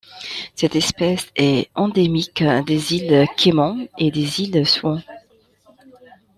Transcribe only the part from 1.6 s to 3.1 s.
endémique des